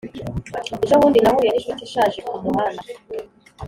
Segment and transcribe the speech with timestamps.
[0.83, 2.83] ejobundi nahuye ninshuti ishaje kumuhanda.